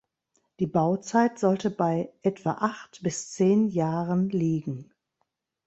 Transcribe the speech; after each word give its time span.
Die 0.59 0.65
Bauzeit 0.65 1.37
sollte 1.37 1.69
bei 1.69 2.11
etwa 2.23 2.53
acht 2.53 3.01
bis 3.03 3.33
zehn 3.33 3.67
Jahre 3.67 4.15
liegen. 4.15 4.89